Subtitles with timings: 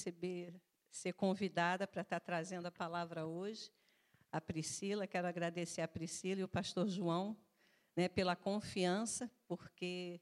[0.00, 0.54] receber,
[0.90, 3.70] ser convidada para estar trazendo a palavra hoje.
[4.32, 7.36] A Priscila, quero agradecer a Priscila e o pastor João
[7.94, 10.18] né, pela confiança, porque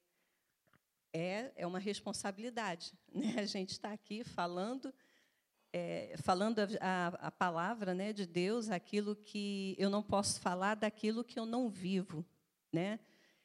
[1.12, 2.92] é, é uma responsabilidade.
[3.14, 3.36] Né?
[3.38, 4.92] A gente está aqui falando,
[5.72, 11.24] é, falando a, a, palavra né, de Deus, aquilo que eu não posso falar daquilo
[11.24, 12.24] que eu não vivo.
[12.72, 12.98] Né?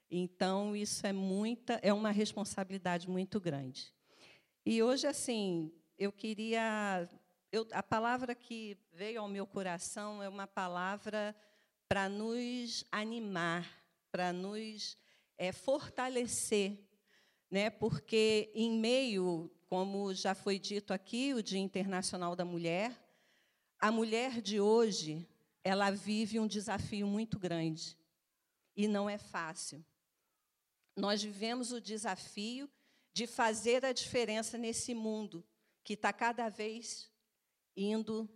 [0.09, 3.93] Então, isso é muita, é uma responsabilidade muito grande.
[4.65, 5.71] E hoje, assim,
[6.03, 7.09] eu queria.
[7.51, 11.35] Eu, a palavra que veio ao meu coração é uma palavra
[11.87, 13.65] para nos animar,
[14.11, 14.97] para nos
[15.37, 16.77] é, fortalecer,
[17.49, 17.69] né?
[17.69, 22.91] porque, em meio, como já foi dito aqui, o Dia Internacional da Mulher,
[23.79, 25.27] a mulher de hoje
[25.63, 27.97] ela vive um desafio muito grande
[28.75, 29.85] e não é fácil.
[30.95, 32.69] Nós vivemos o desafio
[33.13, 35.45] de fazer a diferença nesse mundo
[35.83, 37.11] que está cada vez
[37.75, 38.29] indo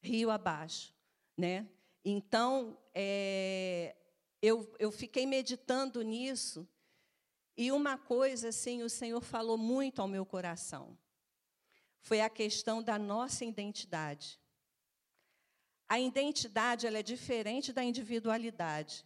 [0.00, 0.94] rio abaixo,
[1.36, 1.68] né?
[2.04, 3.96] Então, é,
[4.40, 6.66] eu, eu fiquei meditando nisso
[7.56, 10.96] e uma coisa, assim, o Senhor falou muito ao meu coração.
[12.00, 14.40] Foi a questão da nossa identidade.
[15.88, 19.04] A identidade ela é diferente da individualidade.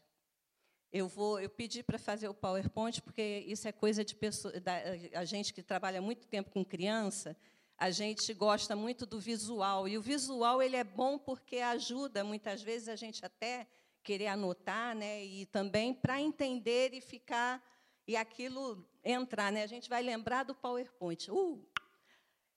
[0.93, 4.75] Eu vou, eu pedi para fazer o PowerPoint porque isso é coisa de pessoa, da,
[5.15, 7.35] a gente que trabalha muito tempo com criança,
[7.79, 12.63] a gente gosta muito do visual e o visual ele é bom porque ajuda muitas
[12.63, 13.67] vezes a gente até
[14.03, 17.63] querer anotar, né, e também para entender e ficar
[18.07, 19.63] e aquilo entrar, né?
[19.63, 21.31] A gente vai lembrar do PowerPoint.
[21.31, 21.65] Uh!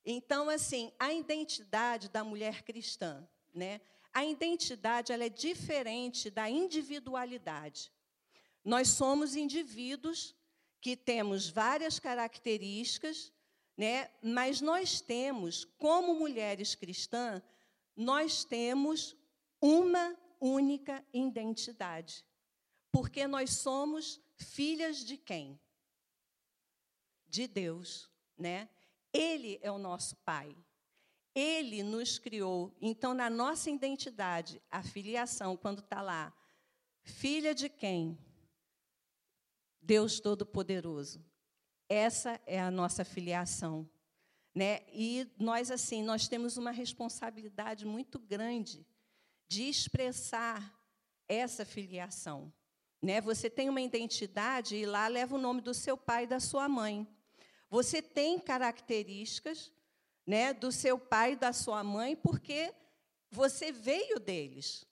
[0.03, 3.81] Então, assim, a identidade da mulher cristã, né?
[4.13, 7.91] A identidade ela é diferente da individualidade.
[8.65, 10.35] Nós somos indivíduos
[10.81, 13.31] que temos várias características,
[13.77, 14.09] né?
[14.23, 17.43] mas nós temos, como mulheres cristãs,
[17.95, 19.15] nós temos
[19.61, 22.25] uma única identidade.
[22.91, 25.59] Porque nós somos filhas de quem?
[27.27, 28.69] De Deus, né?
[29.13, 30.55] Ele é o nosso pai.
[31.33, 32.75] Ele nos criou.
[32.81, 36.33] Então, na nossa identidade, a filiação, quando está lá,
[37.03, 38.17] filha de quem?
[39.85, 41.23] Deus Todo-Poderoso.
[41.87, 43.87] Essa é a nossa filiação.
[44.53, 44.81] Né?
[44.91, 48.85] E nós, assim, nós temos uma responsabilidade muito grande
[49.47, 50.73] de expressar
[51.27, 52.51] essa filiação.
[52.99, 53.21] Né?
[53.21, 56.67] Você tem uma identidade e lá leva o nome do seu pai e da sua
[56.67, 57.07] mãe.
[57.69, 59.71] Você tem características
[60.25, 62.73] né, do seu pai e da sua mãe porque
[63.29, 64.87] você veio deles,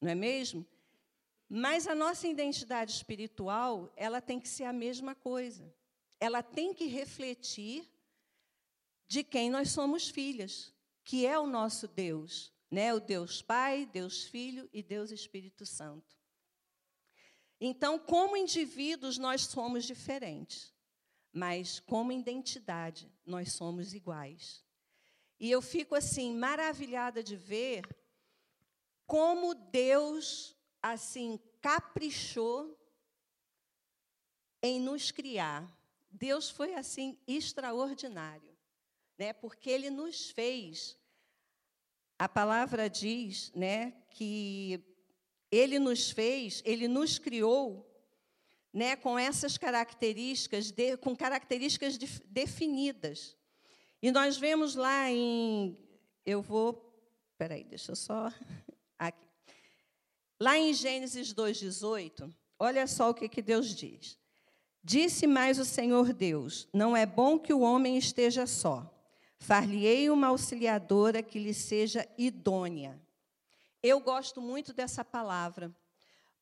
[0.00, 0.64] não é mesmo?
[1.48, 5.72] Mas a nossa identidade espiritual, ela tem que ser a mesma coisa.
[6.18, 7.88] Ela tem que refletir
[9.06, 10.74] de quem nós somos filhas,
[11.04, 12.92] que é o nosso Deus, né?
[12.92, 16.16] O Deus Pai, Deus Filho e Deus Espírito Santo.
[17.60, 20.74] Então, como indivíduos nós somos diferentes,
[21.32, 24.64] mas como identidade nós somos iguais.
[25.38, 27.86] E eu fico assim maravilhada de ver
[29.06, 30.55] como Deus
[30.92, 32.78] assim caprichou
[34.62, 35.70] em nos criar.
[36.10, 38.56] Deus foi assim extraordinário,
[39.18, 39.32] né?
[39.32, 40.98] Porque ele nos fez.
[42.18, 44.82] A palavra diz, né, que
[45.50, 47.86] ele nos fez, ele nos criou,
[48.72, 53.36] né, com essas características, de, com características de, definidas.
[54.00, 55.76] E nós vemos lá em,
[56.24, 56.74] eu vou,
[57.36, 58.32] peraí, deixa eu só.
[60.38, 64.18] Lá em Gênesis 2,18, olha só o que, que Deus diz.
[64.84, 68.92] Disse mais o Senhor Deus: Não é bom que o homem esteja só.
[69.38, 73.00] Far-lhe-ei uma auxiliadora que lhe seja idônea.
[73.82, 75.74] Eu gosto muito dessa palavra,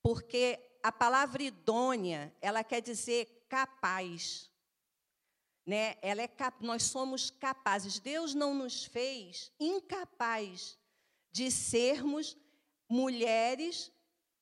[0.03, 4.51] porque a palavra idônea, ela quer dizer capaz.
[5.65, 5.97] Né?
[6.03, 6.63] Ela é cap...
[6.65, 7.99] Nós somos capazes.
[7.99, 10.79] Deus não nos fez incapaz
[11.33, 12.37] de sermos
[12.95, 13.93] mulheres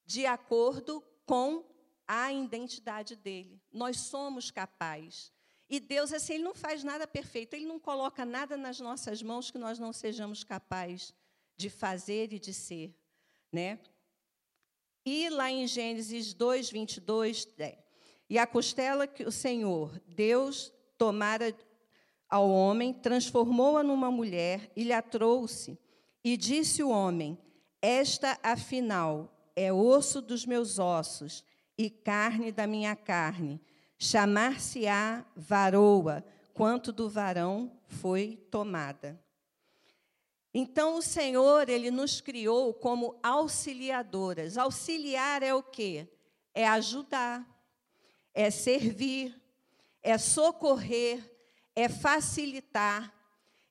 [0.05, 1.65] de acordo com
[2.07, 3.59] a identidade dele.
[3.73, 5.33] Nós somos capazes.
[5.71, 9.51] E Deus, assim, Ele não faz nada perfeito, Ele não coloca nada nas nossas mãos
[9.51, 11.15] que nós não sejamos capazes
[11.57, 12.95] de fazer e de ser.
[13.51, 13.79] Né?
[15.05, 17.79] E lá em Gênesis 2, 22, é,
[18.29, 21.57] e a costela que o Senhor, Deus, tomara
[22.29, 25.79] ao homem, transformou-a numa mulher e lhe a trouxe.
[26.23, 27.39] E disse o homem:
[27.83, 31.45] esta, afinal, é osso dos meus ossos
[31.77, 33.61] e carne da minha carne.
[33.99, 36.25] Chamar-se-á varoa,
[36.55, 39.21] quanto do varão foi tomada.
[40.55, 44.57] Então o Senhor, ele nos criou como auxiliadoras.
[44.57, 46.09] Auxiliar é o quê?
[46.55, 47.47] É ajudar,
[48.35, 49.35] é servir,
[50.03, 51.23] é socorrer,
[51.75, 53.13] é facilitar.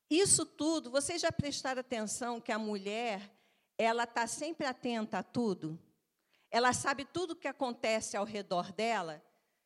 [0.10, 3.32] Isso tudo, vocês já prestaram atenção que a mulher,
[3.82, 5.82] ela está sempre atenta a tudo?
[6.52, 9.24] Ela sabe tudo o que acontece ao redor dela?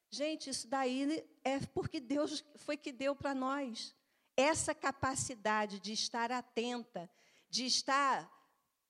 [0.09, 3.93] Gente, isso daí é porque Deus foi que deu para nós.
[4.37, 7.11] Essa capacidade de estar atenta,
[7.49, 8.31] de estar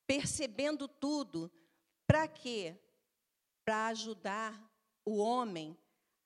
[0.06, 1.52] percebendo tudo.
[2.06, 2.80] Para quê?
[3.64, 4.54] Para ajudar
[5.04, 5.76] o homem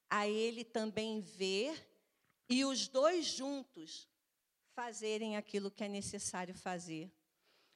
[0.10, 1.88] a ele também ver
[2.50, 4.10] e os dois juntos
[4.76, 7.14] fazerem aquilo que é necessário fazer.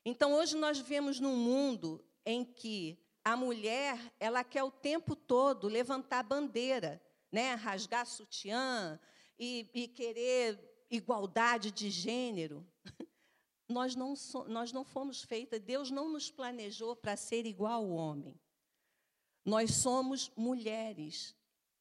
[0.06, 5.68] Então, hoje nós vivemos num mundo em que a mulher, ela quer o tempo todo
[5.68, 7.02] levantar bandeira,
[7.32, 7.54] né?
[7.54, 9.00] rasgar sutiã
[9.40, 10.60] e, e querer
[10.90, 12.68] igualdade de gênero.
[13.70, 17.90] Nós não, so, nós não fomos feitas, Deus não nos planejou para ser igual ao
[17.90, 18.40] homem.
[19.46, 21.34] Nós somos mulheres.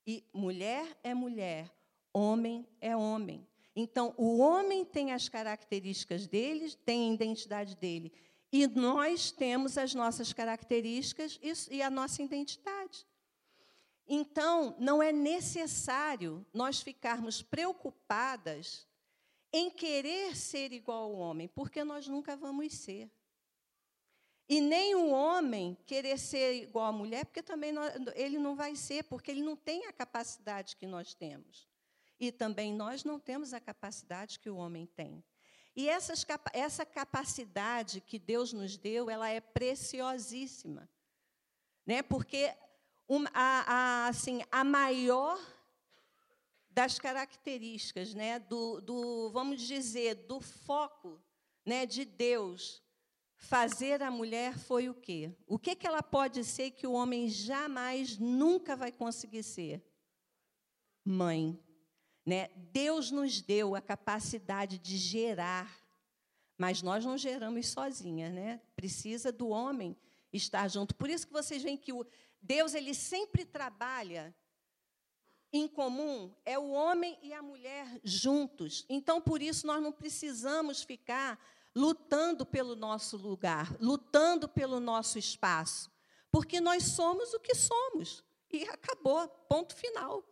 [0.07, 1.71] E mulher é mulher,
[2.13, 3.47] homem é homem.
[3.75, 8.13] Então, o homem tem as características dele, tem a identidade dele.
[8.53, 11.41] E nós temos as nossas características
[11.71, 13.07] e a nossa identidade.
[14.07, 18.87] Então, não é necessário nós ficarmos preocupadas
[19.53, 23.11] em querer ser igual ao homem, porque nós nunca vamos ser.
[24.49, 27.73] E nem o homem querer ser igual à mulher, porque também
[28.15, 31.72] ele não vai ser, porque ele não tem a capacidade que nós temos.
[32.23, 35.25] E também nós não temos a capacidade que o homem tem.
[35.75, 40.89] E essas, essa capacidade que Deus nos deu, ela é preciosíssima.
[41.85, 42.01] Né?
[42.01, 42.55] Porque
[43.35, 45.37] a, a, assim, a maior
[46.71, 51.21] das características, né, do, do, vamos dizer, do foco
[51.67, 52.81] né, de Deus
[53.35, 55.35] fazer a mulher foi o quê?
[55.45, 59.85] O que, que ela pode ser que o homem jamais, nunca vai conseguir ser?
[61.05, 61.61] Mãe.
[62.25, 62.49] Né?
[62.73, 65.77] Deus nos deu a capacidade de gerar,
[66.57, 68.61] mas nós não geramos sozinha, né?
[68.77, 69.97] Precisa do homem
[70.33, 70.95] estar junto.
[70.95, 72.07] Por isso que vocês veem que o
[72.41, 74.35] Deus ele sempre trabalha
[75.53, 78.87] em comum, é o homem e a mulher juntos.
[78.89, 81.39] Então, por isso nós não precisamos ficar
[81.75, 85.91] lutando pelo nosso lugar, lutando pelo nosso espaço,
[86.31, 90.25] porque nós somos o que somos e acabou, ponto final.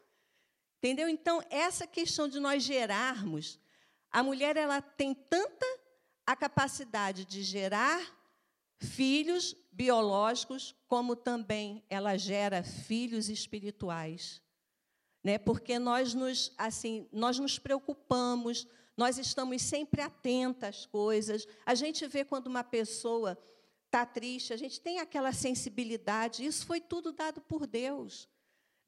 [0.83, 1.11] Entendeu?
[1.11, 3.61] Então, essa questão de nós gerarmos,
[4.11, 5.67] a mulher ela tem tanta
[6.27, 8.01] a capacidade de gerar
[8.79, 14.43] filhos biológicos, como também ela gera filhos espirituais.
[15.23, 15.37] Né?
[15.37, 18.67] Porque nós nos, assim, nós nos preocupamos,
[18.97, 21.47] nós estamos sempre atentas às coisas.
[21.67, 23.39] A gente vê quando uma pessoa
[23.85, 28.31] está triste, a gente tem aquela sensibilidade, isso foi tudo dado por Deus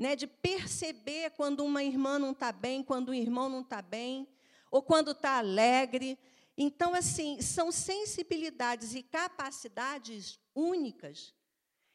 [0.03, 4.27] né, de perceber quando uma irmã não está bem, quando um irmão não está bem,
[4.69, 6.19] ou quando está alegre.
[6.59, 11.33] Então, assim, são sensibilidades e capacidades únicas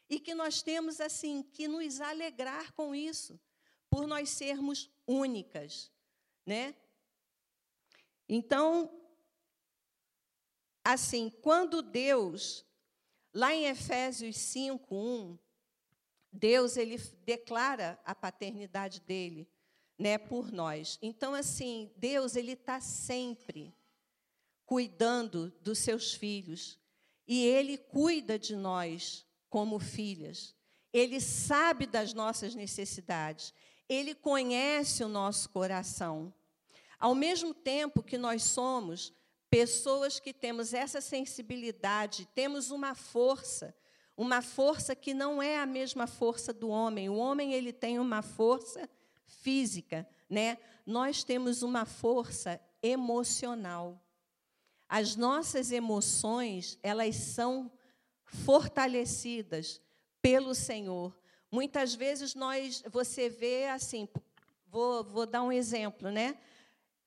[0.08, 3.38] e que nós temos assim que nos alegrar com isso,
[3.90, 5.92] por nós sermos únicas,
[6.46, 6.74] né?
[8.26, 8.90] Então,
[10.82, 12.64] assim, quando Deus,
[13.34, 15.38] lá em Efésios 5, 1,
[16.32, 19.48] Deus ele declara a paternidade dele,
[19.98, 20.98] né, por nós.
[21.02, 23.74] Então assim, Deus ele está sempre
[24.64, 26.78] cuidando dos seus filhos
[27.26, 30.54] e ele cuida de nós como filhas.
[30.92, 33.52] Ele sabe das nossas necessidades.
[33.88, 36.32] Ele conhece o nosso coração.
[36.98, 39.12] Ao mesmo tempo que nós somos
[39.50, 43.74] pessoas que temos essa sensibilidade, temos uma força
[44.18, 47.08] uma força que não é a mesma força do homem.
[47.08, 48.90] O homem ele tem uma força
[49.24, 50.58] física, né?
[50.84, 54.02] Nós temos uma força emocional.
[54.88, 57.70] As nossas emoções, elas são
[58.24, 59.80] fortalecidas
[60.20, 61.16] pelo Senhor.
[61.48, 64.08] Muitas vezes nós, você vê assim,
[64.66, 66.36] vou, vou dar um exemplo, né?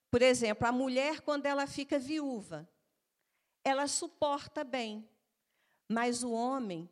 [0.09, 2.65] Por exemplo, a mulher quando ela fica viúva,
[3.65, 5.05] ela suporta bem,
[5.89, 6.89] mas o homem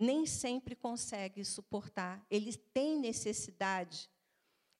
[0.00, 2.24] nem sempre consegue suportar.
[2.30, 4.08] Ele tem necessidade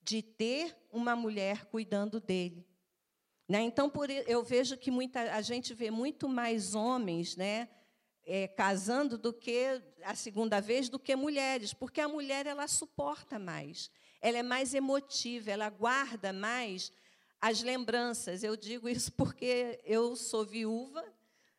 [0.03, 2.67] de ter uma mulher cuidando dele.
[3.47, 3.61] Né?
[3.61, 7.69] Então, por, eu vejo que muita, a gente vê muito mais homens né,
[8.25, 13.39] é, casando do que a segunda vez do que mulheres, porque a mulher ela suporta
[13.39, 13.91] mais,
[14.23, 16.93] ela é mais emotiva, ela guarda mais
[17.41, 18.43] as lembranças.
[18.43, 21.05] Eu digo isso porque eu sou viúva,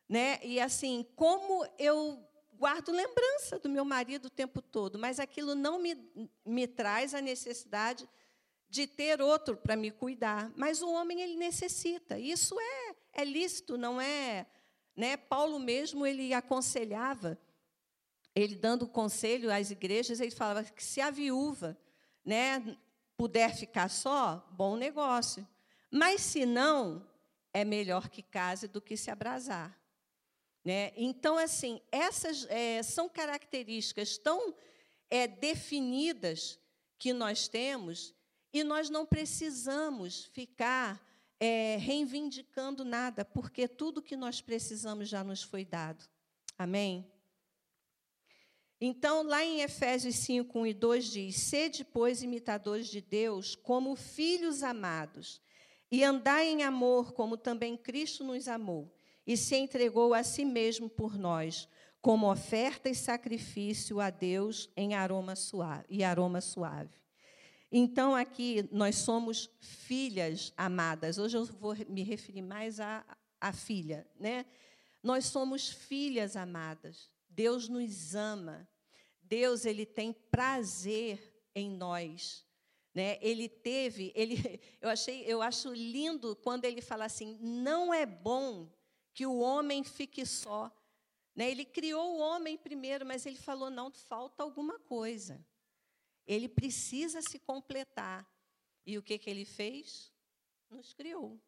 [0.08, 0.40] né?
[0.44, 2.26] E assim, como eu
[2.62, 5.98] guardo lembrança do meu marido o tempo todo, mas aquilo não me,
[6.46, 8.08] me traz a necessidade
[8.70, 10.52] de ter outro para me cuidar.
[10.56, 12.20] Mas o homem ele necessita.
[12.20, 14.46] Isso é, é lícito, não é,
[14.96, 15.18] né?
[15.18, 17.36] Paulo mesmo ele aconselhava,
[18.36, 21.76] ele dando conselho às igrejas, ele falava que se a viúva,
[22.24, 22.78] né,
[23.18, 25.48] puder ficar só, bom negócio.
[25.90, 27.10] Mas se não,
[27.52, 29.81] é melhor que case do que se abrasar.
[30.64, 30.92] Né?
[30.96, 34.54] Então, assim, essas é, são características tão
[35.10, 36.60] é, definidas
[37.00, 38.14] que nós temos
[38.54, 41.02] e nós não precisamos ficar
[41.40, 46.08] é, reivindicando nada, porque tudo que nós precisamos já nos foi dado.
[46.58, 47.12] Amém?
[48.80, 53.96] Então, lá em Efésios 5, 1 e 2 diz: Sede, pois, imitadores de Deus, como
[53.96, 55.42] filhos amados,
[55.92, 58.92] e andai em amor, como também Cristo nos amou,
[59.32, 61.66] e se entregou a si mesmo por nós,
[62.02, 67.00] como oferta e sacrifício a Deus em aroma suave e aroma suave.
[67.72, 71.18] Então aqui nós somos filhas amadas.
[71.18, 73.06] Hoje eu vou me referir mais à,
[73.40, 74.46] à filha, né?
[75.02, 77.10] Nós somos filhas amadas.
[77.30, 78.68] Deus nos ama.
[79.22, 82.46] Deus ele tem prazer em nós.
[82.94, 83.18] Né?
[83.22, 88.70] Ele teve, ele, eu achei, eu acho lindo quando ele fala assim: não é bom
[89.14, 90.72] que o homem fique só.
[91.36, 91.50] Né?
[91.50, 95.46] Ele criou o homem primeiro, mas ele falou não falta alguma coisa.
[96.26, 98.28] Ele precisa se completar.
[98.86, 100.12] E o que que ele fez?
[100.70, 101.40] Nos criou.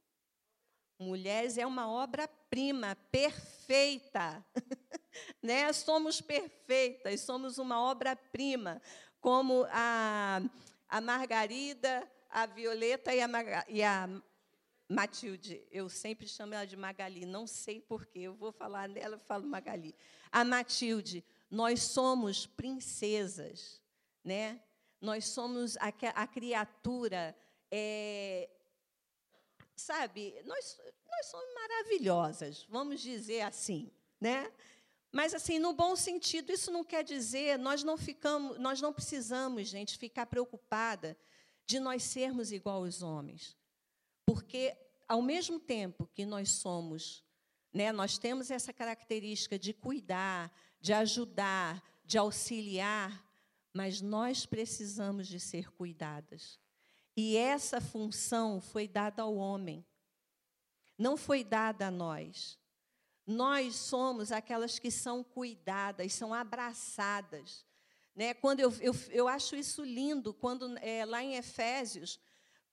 [0.99, 4.45] Mulheres é uma obra-prima perfeita.
[5.41, 5.71] né?
[5.73, 8.81] Somos perfeitas, somos uma obra-prima,
[9.19, 10.41] como a
[10.93, 13.27] a Margarida, a Violeta e a,
[13.67, 14.07] e a
[14.87, 15.65] Matilde.
[15.71, 18.19] Eu sempre chamo ela de Magali, não sei porquê.
[18.19, 19.95] Eu vou falar dela, eu falo Magali.
[20.31, 23.81] A Matilde, nós somos princesas,
[24.23, 24.61] né?
[24.99, 27.35] Nós somos a, a criatura,
[27.69, 28.49] é,
[29.75, 30.33] sabe?
[30.45, 34.51] Nós, nós somos maravilhosas, vamos dizer assim, né?
[35.11, 39.67] Mas assim, no bom sentido, isso não quer dizer, nós não ficamos, nós não precisamos,
[39.67, 41.15] gente, ficar preocupada
[41.65, 43.55] de nós sermos igual aos homens.
[44.25, 44.75] Porque
[45.07, 47.23] ao mesmo tempo que nós somos,
[47.73, 53.25] né, nós temos essa característica de cuidar, de ajudar, de auxiliar,
[53.73, 56.59] mas nós precisamos de ser cuidadas.
[57.15, 59.85] E essa função foi dada ao homem.
[60.97, 62.59] Não foi dada a nós.
[63.25, 67.65] Nós somos aquelas que são cuidadas, são abraçadas.
[68.15, 68.33] Né?
[68.33, 72.19] Quando eu, eu, eu acho isso lindo, quando é, lá em Efésios,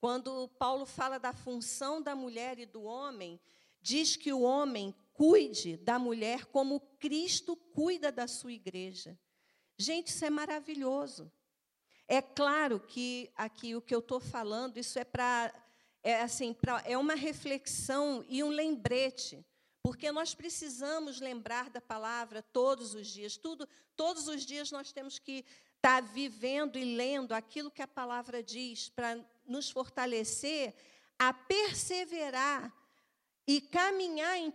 [0.00, 3.38] quando Paulo fala da função da mulher e do homem,
[3.80, 9.19] diz que o homem cuide da mulher como Cristo cuida da sua igreja.
[9.78, 11.30] Gente, isso é maravilhoso.
[12.09, 15.54] É claro que aqui o que eu estou falando, isso é para
[16.02, 19.45] é assim, é uma reflexão e um lembrete
[19.83, 23.37] porque nós precisamos lembrar da palavra todos os dias.
[23.37, 25.45] Tudo, todos os dias nós temos que
[25.76, 29.19] estar vivendo e lendo aquilo que a palavra diz para
[29.50, 30.75] nos fortalecer
[31.19, 32.75] a perseverar
[33.47, 34.54] e caminhar em,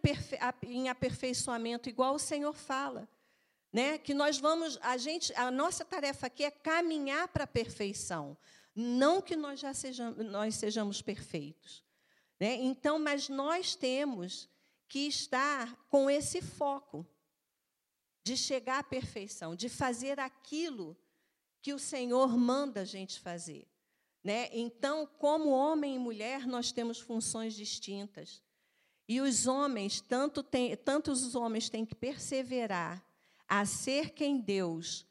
[0.63, 3.07] em aperfeiçoamento, igual o Senhor fala.
[3.71, 3.99] Né?
[3.99, 8.35] Que nós vamos, a gente, a nossa tarefa aqui é caminhar para a perfeição,
[8.73, 11.83] não que nós já sejamos, nós sejamos perfeitos.
[12.39, 12.55] Né?
[12.55, 14.49] Então, mas nós temos
[14.87, 17.05] que está com esse foco
[18.23, 20.97] de chegar à perfeição, de fazer aquilo
[21.61, 23.67] que o Senhor manda a gente fazer.
[24.25, 24.49] Né?
[24.51, 28.41] Então, como homem e mulher, nós temos funções distintas.
[29.07, 33.05] E os homens, tanto, tem, tanto os homens têm que perseverar
[33.47, 35.05] a ser quem Deus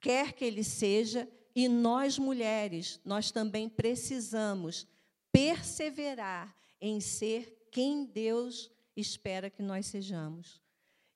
[0.00, 4.86] quer que ele seja, e nós mulheres, nós também precisamos
[5.30, 10.62] perseverar em ser quem Deus espera que nós sejamos.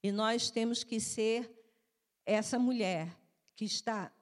[0.02, 1.50] E nós temos que ser
[2.26, 3.16] essa mulher
[3.56, 4.12] que está.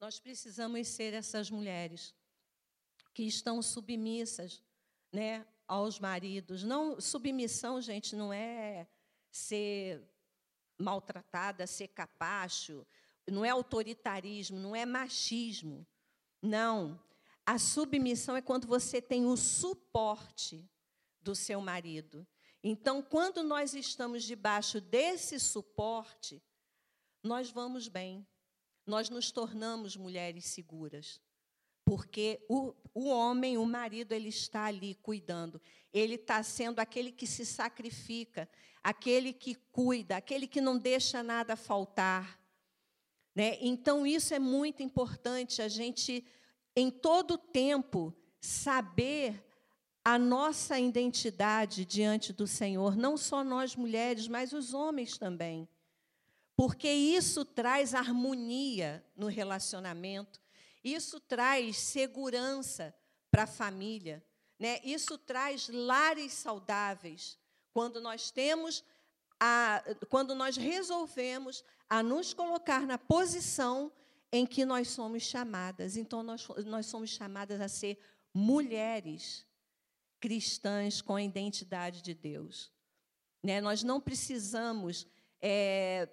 [0.00, 2.14] Nós precisamos ser essas mulheres
[3.12, 4.62] que estão submissas
[5.12, 6.62] né, aos maridos.
[6.62, 8.86] Não, submissão, gente, não é
[9.28, 10.08] ser
[10.78, 12.86] maltratada, ser capacho,
[13.28, 15.84] não é autoritarismo, não é machismo.
[16.40, 17.02] Não,
[17.44, 20.64] a submissão é quando você tem o suporte
[21.20, 22.24] do seu marido.
[22.62, 26.40] Então, quando nós estamos debaixo desse suporte,
[27.20, 28.24] nós vamos bem.
[28.88, 31.20] Nós nos tornamos mulheres seguras.
[31.84, 35.60] Porque o, o homem, o marido, ele está ali cuidando.
[35.92, 38.48] Ele está sendo aquele que se sacrifica,
[38.82, 42.38] aquele que cuida, aquele que não deixa nada faltar.
[43.34, 43.56] Né?
[43.60, 46.26] Então, isso é muito importante, a gente,
[46.74, 49.44] em todo tempo, saber
[50.04, 55.68] a nossa identidade diante do Senhor, não só nós mulheres, mas os homens também.
[56.58, 60.40] Porque isso traz harmonia no relacionamento,
[60.82, 62.92] isso traz segurança
[63.30, 64.24] para a família,
[64.58, 64.80] né?
[64.82, 67.38] Isso traz lares saudáveis.
[67.72, 68.82] Quando nós temos
[69.38, 73.92] a, quando nós resolvemos a nos colocar na posição
[74.32, 75.96] em que nós somos chamadas.
[75.96, 78.00] Então, nós, nós somos chamadas a ser
[78.34, 79.46] mulheres
[80.18, 82.72] cristãs com a identidade de Deus.
[83.44, 83.60] Né?
[83.60, 85.06] Nós não precisamos
[85.40, 86.08] é,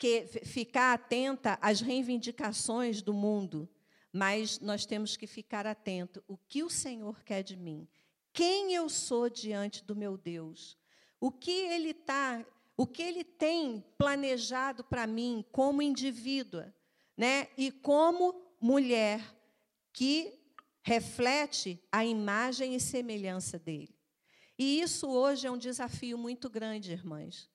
[0.00, 3.68] que, ficar atenta às reivindicações do mundo
[4.12, 6.22] mas nós temos que ficar atento.
[6.26, 7.88] O que o Senhor quer de mim?
[8.32, 10.76] Quem eu sou diante do meu Deus?
[11.20, 12.44] O que Ele tá,
[12.76, 16.74] o que Ele tem planejado para mim como indivídua,
[17.16, 17.48] né?
[17.56, 19.20] E como mulher
[19.92, 20.38] que
[20.82, 23.94] reflete a imagem e semelhança dele.
[24.58, 27.49] E isso hoje é um desafio muito grande, irmãs,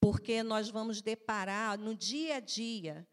[0.00, 3.06] porque nós vamos deparar no dia a dia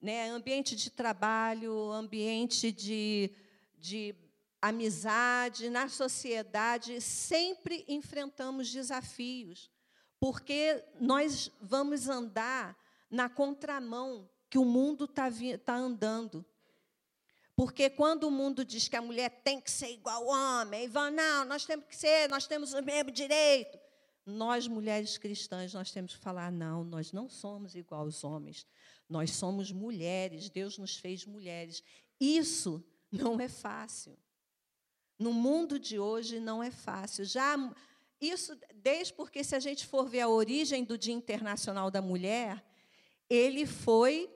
[0.00, 0.30] né?
[0.30, 3.30] ambiente de trabalho, ambiente de,
[3.76, 4.14] de
[4.62, 9.70] amizade, na sociedade, sempre enfrentamos desafios,
[10.18, 12.76] porque nós vamos andar
[13.10, 15.28] na contramão que o mundo está
[15.64, 16.44] tá andando.
[17.54, 21.10] Porque quando o mundo diz que a mulher tem que ser igual ao homem, vão,
[21.10, 23.78] não, nós temos que ser, nós temos o mesmo direito.
[24.30, 28.66] Nós, mulheres cristãs, nós temos que falar, não, nós não somos igual aos homens.
[29.08, 31.82] Nós somos mulheres, Deus nos fez mulheres.
[32.18, 34.16] Isso não é fácil.
[35.18, 37.24] No mundo de hoje não é fácil.
[37.24, 37.56] Já
[38.20, 42.62] isso desde porque se a gente for ver a origem do Dia Internacional da Mulher,
[43.28, 44.28] ele foi,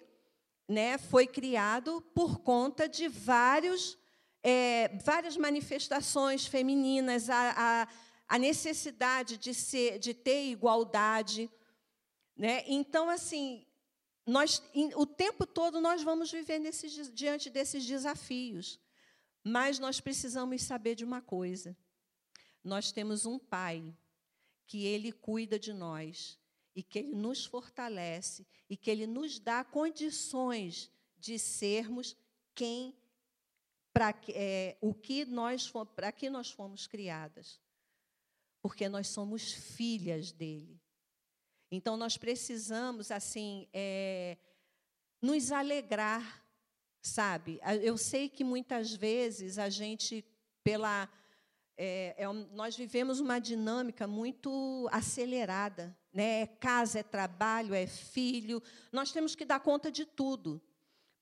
[0.68, 3.98] né, foi criado por conta de vários,
[4.42, 7.88] é, várias manifestações femininas, a, a,
[8.28, 11.50] a necessidade de ser, de ter igualdade,
[12.36, 12.64] né?
[12.66, 13.66] Então, assim,
[14.26, 14.62] nós,
[14.96, 16.60] o tempo todo nós vamos viver
[17.12, 18.80] diante desses desafios.
[19.44, 21.76] Mas nós precisamos saber de uma coisa.
[22.62, 23.94] Nós temos um Pai
[24.66, 26.40] que Ele cuida de nós
[26.74, 32.16] e que Ele nos fortalece e que Ele nos dá condições de sermos
[32.54, 32.96] quem
[33.92, 37.60] para é, o que nós para que nós fomos criadas,
[38.64, 40.80] porque nós somos filhas dele.
[41.70, 44.38] Então, nós precisamos, assim, é,
[45.20, 46.42] nos alegrar,
[47.02, 47.60] sabe?
[47.82, 50.24] Eu sei que muitas vezes a gente,
[50.62, 51.10] pela.
[51.76, 55.94] É, é, nós vivemos uma dinâmica muito acelerada.
[56.10, 56.40] Né?
[56.40, 58.62] É casa, é trabalho, é filho.
[58.90, 60.58] Nós temos que dar conta de tudo.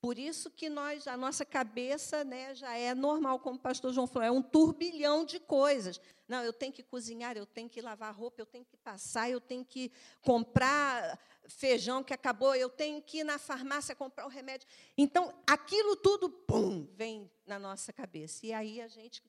[0.03, 4.09] Por isso que nós, a nossa cabeça né, já é normal, como o pastor João
[4.09, 6.01] falou, é um turbilhão de coisas.
[6.27, 9.41] Não, eu tenho que cozinhar, eu tenho que lavar roupa, eu tenho que passar, eu
[9.41, 14.67] tenho que comprar feijão que acabou, eu tenho que ir na farmácia comprar o remédio.
[14.99, 18.45] Então, aquilo tudo, pum, vem na nossa cabeça.
[18.45, 19.23] E aí a gente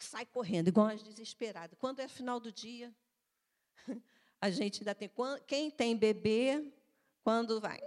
[0.00, 1.78] sai correndo, igual as desesperadas.
[1.78, 2.92] Quando é final do dia,
[4.40, 5.08] a gente ainda tem.
[5.46, 6.72] Quem tem bebê,
[7.22, 7.78] quando vai,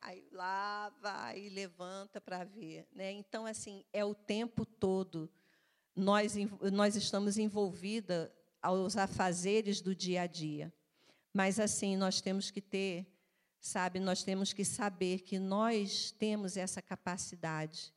[0.00, 2.86] aí lava e levanta para ver.
[2.92, 3.12] Né?
[3.12, 5.30] Então, assim, é o tempo todo.
[5.94, 6.34] Nós,
[6.72, 10.72] nós estamos envolvidas aos afazeres do dia a dia.
[11.32, 13.06] Mas, assim, nós temos que ter,
[13.60, 17.92] sabe, nós temos que saber que nós temos essa capacidade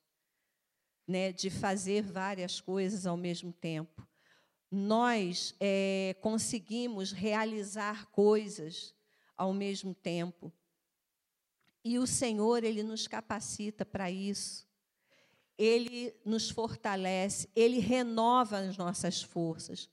[1.08, 4.06] né, de fazer várias coisas ao mesmo tempo.
[4.70, 8.94] Nós é, conseguimos realizar coisas
[9.38, 10.52] ao mesmo tempo.
[11.84, 14.68] E o Senhor, Ele nos capacita para isso.
[15.58, 19.90] Ele nos fortalece, Ele renova as nossas forças.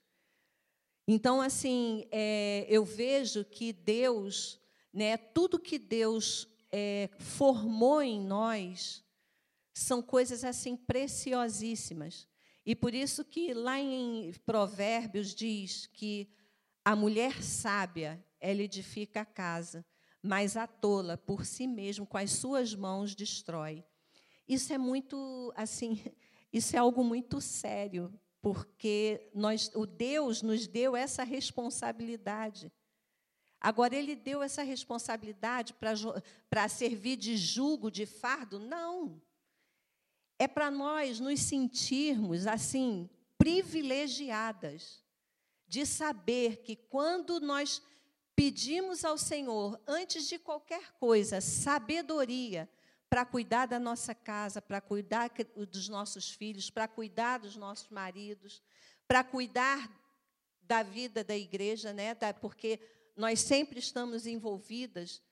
[1.06, 4.60] Então, assim, é, eu vejo que Deus,
[4.92, 9.04] né, tudo que Deus é, formou em nós,
[9.74, 12.26] são coisas assim preciosíssimas.
[12.64, 16.28] E por isso que lá em Provérbios diz que
[16.84, 19.84] a mulher sábia ela edifica a casa,
[20.22, 23.84] mas a tola por si mesmo com as suas mãos destrói.
[24.46, 26.00] Isso é muito assim,
[26.52, 32.70] isso é algo muito sério, porque nós, o Deus nos deu essa responsabilidade.
[33.58, 35.74] Agora, ele deu essa responsabilidade
[36.50, 38.58] para servir de julgo, de fardo?
[38.58, 39.22] Não.
[40.38, 45.02] É para nós nos sentirmos, assim, privilegiadas,
[45.66, 47.80] de saber que quando nós
[48.36, 52.68] pedimos ao Senhor, antes de qualquer coisa, sabedoria
[53.08, 55.30] para cuidar da nossa casa, para cuidar
[55.70, 58.62] dos nossos filhos, para cuidar dos nossos maridos,
[59.06, 59.88] para cuidar
[60.62, 62.14] da vida da igreja, né?
[62.40, 62.80] porque
[63.16, 65.22] nós sempre estamos envolvidas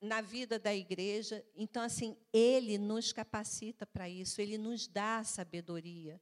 [0.00, 1.44] na vida da igreja.
[1.54, 6.20] Então, assim, Ele nos capacita para isso, Ele nos dá sabedoria.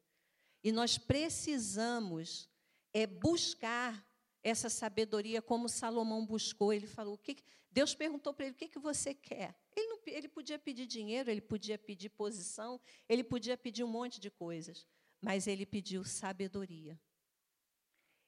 [0.63, 2.51] E nós precisamos
[2.93, 4.07] é, buscar
[4.43, 6.73] essa sabedoria como Salomão buscou.
[6.73, 7.37] Ele falou: o que
[7.71, 9.55] Deus perguntou para ele: o que, que você quer?
[9.77, 14.21] Ele, não, ele podia pedir dinheiro, ele podia pedir posição, ele podia pedir um monte
[14.21, 14.87] de coisas,
[15.21, 16.99] mas ele pediu sabedoria.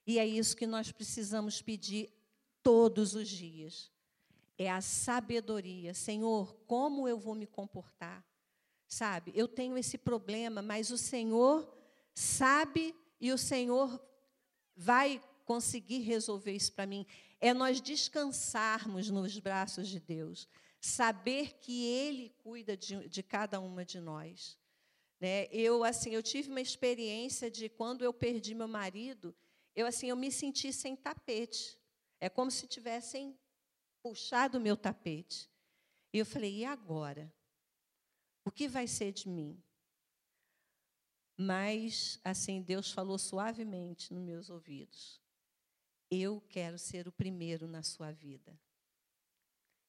[0.06, 2.12] E é isso que nós precisamos pedir
[2.62, 3.90] todos os dias.
[4.58, 5.94] É a sabedoria.
[5.94, 8.24] Senhor, como eu vou me comportar?
[8.86, 11.66] Sabe, eu tenho esse problema, mas o Senhor
[12.14, 13.98] sabe e o Senhor
[14.76, 17.06] vai conseguir resolver isso para mim.
[17.40, 20.48] É nós descansarmos nos braços de Deus,
[20.80, 24.58] saber que Ele cuida de, de cada uma de nós.
[25.20, 25.46] Né?
[25.52, 29.32] Eu assim, eu tive uma experiência de quando eu perdi meu marido,
[29.74, 31.78] eu assim, eu me senti sem tapete.
[32.20, 33.38] É como se tivessem
[34.02, 35.48] puxado o meu tapete.
[36.12, 37.32] E eu falei: "E agora?
[38.44, 39.62] O que vai ser de mim?"
[41.36, 45.21] Mas assim, Deus falou suavemente nos meus ouvidos.
[46.14, 48.54] Eu quero ser o primeiro na sua vida.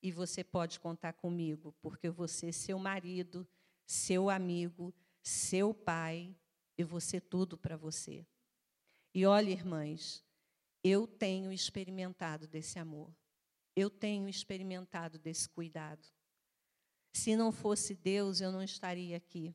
[0.02, 3.46] E você pode contar comigo, porque eu vou ser seu marido,
[3.86, 6.34] seu amigo, seu pai,
[6.78, 8.26] eu vou ser tudo para você.
[9.14, 10.24] E olha, irmãs,
[10.82, 13.14] eu tenho experimentado desse amor.
[13.76, 16.08] Eu tenho experimentado desse cuidado.
[17.12, 19.54] Se não fosse Deus, eu não estaria aqui.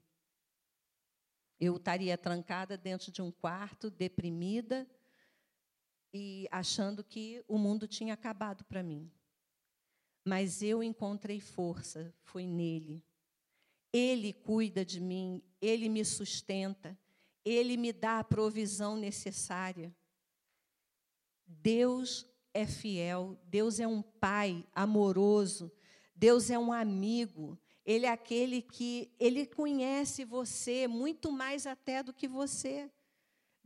[1.58, 4.86] Eu estaria trancada dentro de um quarto, deprimida
[6.12, 9.10] e achando que o mundo tinha acabado para mim.
[10.24, 13.02] Mas eu encontrei força, foi nele.
[13.92, 16.98] Ele cuida de mim, ele me sustenta,
[17.44, 19.94] ele me dá a provisão necessária.
[21.46, 25.72] Deus é fiel, Deus é um pai amoroso,
[26.14, 32.12] Deus é um amigo, ele é aquele que ele conhece você muito mais até do
[32.12, 32.90] que você.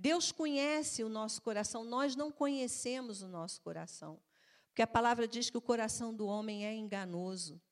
[0.02, 4.20] Deus conhece o nosso coração, nós não conhecemos o nosso coração.
[4.66, 7.62] Porque a palavra diz que o coração do homem é enganoso.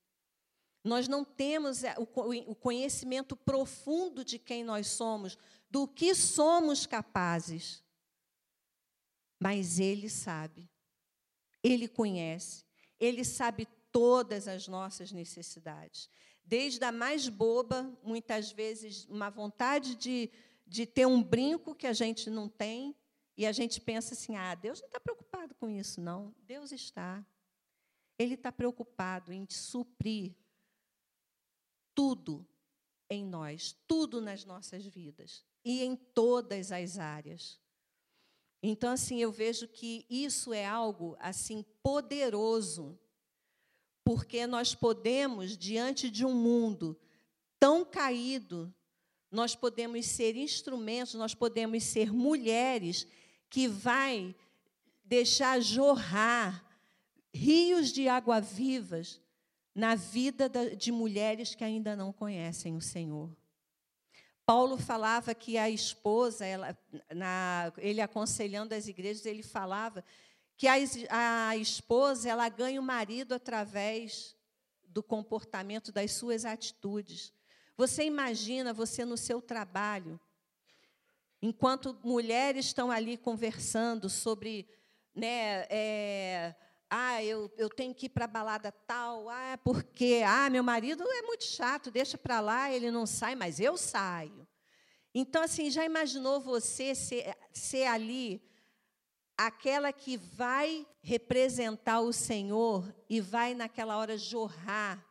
[0.85, 5.37] Nós não temos o conhecimento profundo de quem nós somos,
[5.69, 7.83] do que somos capazes.
[9.37, 10.71] Mas Ele sabe,
[11.65, 12.65] Ele conhece,
[13.01, 16.09] Ele sabe todas as nossas necessidades.
[16.45, 20.31] Desde a mais boba, muitas vezes, uma vontade de,
[20.71, 22.95] de ter um brinco que a gente não tem,
[23.37, 26.33] e a gente pensa assim: ah, Deus não está preocupado com isso, não.
[26.47, 27.27] Deus está.
[28.17, 30.37] Ele está preocupado em suprir
[31.93, 32.47] tudo
[33.11, 37.59] em nós, tudo nas nossas vidas e em todas as áreas.
[38.63, 42.97] Então, assim, eu vejo que isso é algo assim poderoso,
[44.05, 46.97] porque nós podemos, diante de um mundo
[47.59, 48.73] tão caído,
[49.31, 53.07] nós podemos ser instrumentos, nós podemos ser mulheres
[53.49, 54.35] que vai
[55.05, 56.65] deixar jorrar
[57.33, 59.21] rios de água vivas
[59.75, 63.35] na vida de mulheres que ainda não conhecem o Senhor.
[64.45, 66.77] Paulo falava que a esposa, ela,
[67.15, 70.05] na, ele aconselhando as igrejas, ele falava
[70.57, 74.37] que a, a esposa ela ganha o marido através
[74.89, 77.33] do comportamento, das suas atitudes.
[77.77, 80.21] Você imagina você no seu trabalho,
[81.41, 84.69] enquanto mulheres estão ali conversando sobre
[85.15, 86.55] né, é,
[86.89, 91.05] ah, eu, eu tenho que ir para a balada tal, ah, porque, ah, meu marido
[91.07, 94.47] é muito chato, deixa para lá, ele não sai, mas eu saio.
[95.15, 98.43] Então, assim, já imaginou você ser, ser ali
[99.37, 105.05] aquela que vai representar o Senhor e vai, naquela hora, jorrar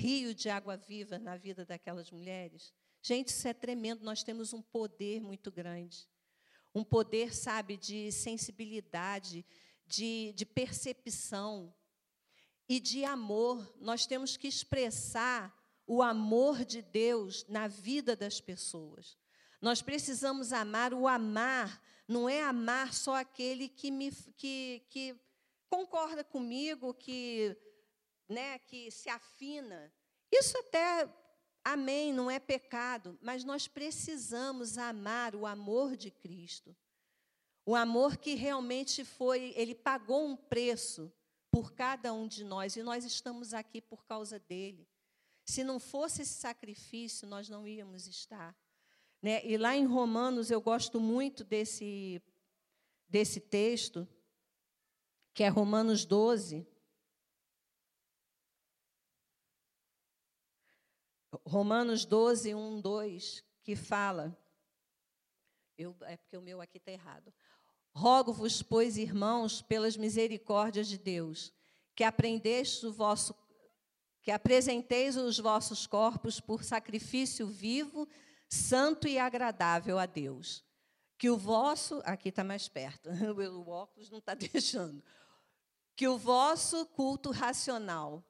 [0.00, 2.72] rio de água viva na vida daquelas mulheres?
[3.02, 6.08] Gente, isso é tremendo, nós temos um poder muito grande.
[6.74, 9.44] Um poder, sabe, de sensibilidade,
[9.86, 11.74] de, de percepção
[12.66, 13.74] e de amor.
[13.78, 15.54] Nós temos que expressar
[15.86, 19.18] o amor de Deus na vida das pessoas.
[19.60, 20.94] Nós precisamos amar.
[20.94, 25.20] O amar não é amar só aquele que me que, que
[25.68, 27.56] concorda comigo que,
[28.30, 29.92] né, que se afina.
[30.32, 31.12] Isso até,
[31.64, 36.74] amém, não é pecado, mas nós precisamos amar o amor de Cristo.
[37.66, 41.12] O amor que realmente foi, ele pagou um preço
[41.50, 44.88] por cada um de nós e nós estamos aqui por causa dele.
[45.44, 48.56] Se não fosse esse sacrifício, nós não íamos estar.
[49.20, 49.44] Né?
[49.44, 52.22] E lá em Romanos, eu gosto muito desse,
[53.08, 54.08] desse texto,
[55.34, 56.66] que é Romanos 12.
[61.50, 64.38] Romanos 12, 1, 2, que fala.
[65.76, 67.34] Eu, é porque o meu aqui está errado.
[67.92, 71.52] Rogo-vos, pois, irmãos, pelas misericórdias de Deus,
[71.96, 73.34] que aprendestes o vosso
[74.22, 78.06] que apresenteis os vossos corpos por sacrifício vivo,
[78.48, 80.64] santo e agradável a Deus.
[81.18, 85.02] Que o vosso, aqui está mais perto, o óculos não está deixando.
[85.96, 88.24] Que o vosso culto racional,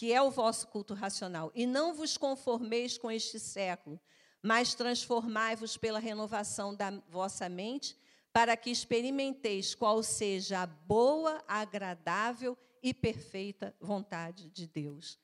[0.00, 4.00] que é o vosso culto racional, e não vos conformeis com este século,
[4.42, 7.94] mas transformai-vos pela renovação da vossa mente,
[8.32, 15.18] para que experimenteis qual seja a boa, agradável e perfeita vontade de Deus.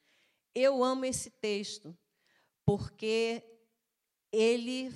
[0.55, 1.97] Eu amo esse texto,
[2.63, 3.43] porque
[4.31, 4.93] ele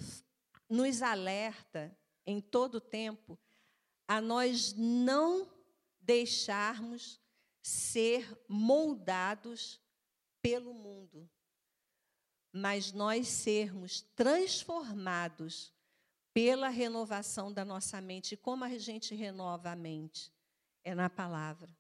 [0.69, 3.38] nos alerta em todo o tempo
[4.07, 5.51] a nós não
[6.03, 7.19] deixarmos
[7.62, 9.81] ser moldados
[10.42, 11.29] pelo mundo,
[12.53, 15.73] mas nós sermos transformados
[16.33, 18.35] pela renovação da nossa mente.
[18.35, 20.33] E como a gente renova a mente?
[20.83, 21.77] É na palavra,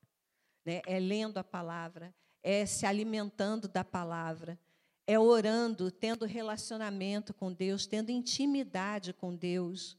[0.64, 0.82] né?
[0.86, 4.58] é lendo a palavra, é se alimentando da palavra,
[5.06, 9.98] é orando, tendo relacionamento com Deus, tendo intimidade com Deus.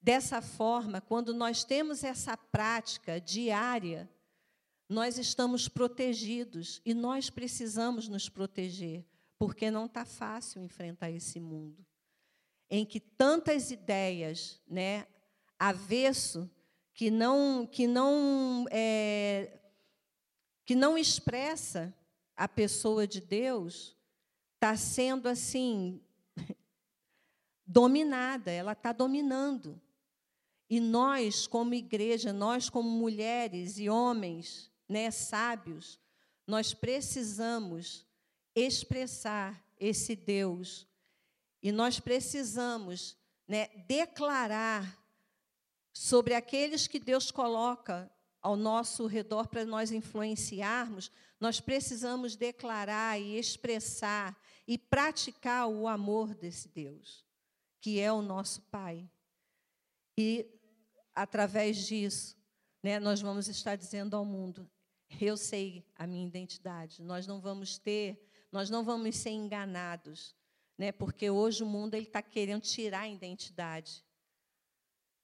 [0.00, 4.10] Dessa forma, quando nós temos essa prática diária,
[4.88, 9.04] nós estamos protegidos e nós precisamos nos proteger,
[9.38, 11.84] porque não está fácil enfrentar esse mundo
[12.70, 15.06] em que tantas ideias, né,
[15.58, 16.50] avesso,
[16.92, 19.60] que não que não é,
[20.64, 21.94] que não expressa
[22.36, 23.96] a pessoa de Deus,
[24.54, 26.00] está sendo assim
[27.66, 29.80] dominada, ela está dominando.
[30.68, 35.98] E nós, como igreja, nós como mulheres e homens, né, sábios,
[36.46, 38.06] nós precisamos
[38.54, 40.86] expressar esse Deus
[41.62, 43.16] e nós precisamos
[43.48, 45.02] né, declarar
[45.92, 48.10] sobre aqueles que Deus coloca
[48.42, 56.34] ao nosso redor para nós influenciarmos, nós precisamos declarar e expressar e praticar o amor
[56.34, 57.24] desse Deus,
[57.80, 59.08] que é o nosso Pai.
[60.16, 60.46] E,
[61.14, 62.36] através disso,
[62.82, 64.70] né, nós vamos estar dizendo ao mundo:
[65.20, 67.02] eu sei a minha identidade.
[67.02, 70.34] Nós não vamos ter, nós não vamos ser enganados
[70.76, 70.92] né?
[70.92, 74.04] Porque hoje o mundo ele está querendo tirar a identidade,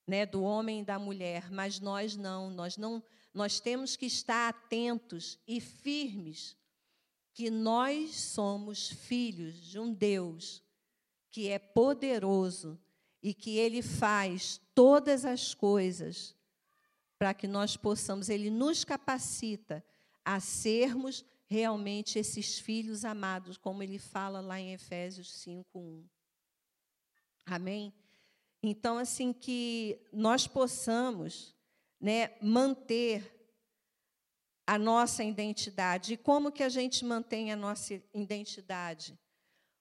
[0.07, 0.25] né?
[0.25, 3.03] Do homem e da mulher, mas nós não, nós não,
[3.35, 6.57] nós temos que estar atentos e firmes
[7.33, 10.63] que nós somos filhos de um Deus
[11.31, 12.79] que é poderoso
[13.23, 16.35] e que ele faz todas as coisas
[17.21, 19.85] para que nós possamos, ele nos capacita
[20.25, 26.09] a sermos realmente esses filhos amados, como ele fala lá em Efésios 5:1.
[27.45, 27.93] Amém?
[28.63, 31.55] Então, assim que nós possamos,
[32.01, 33.37] né, manter
[34.67, 36.15] a nossa identidade.
[36.15, 39.19] E como que a gente mantém a nossa identidade?